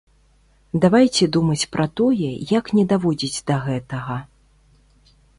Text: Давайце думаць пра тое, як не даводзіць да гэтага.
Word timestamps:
Давайце 0.83 1.25
думаць 1.35 1.67
пра 1.75 1.83
тое, 1.99 2.29
як 2.59 2.71
не 2.77 2.85
даводзіць 2.93 3.43
да 3.51 3.55
гэтага. 3.67 4.17